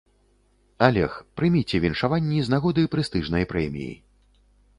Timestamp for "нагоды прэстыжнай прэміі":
2.55-3.93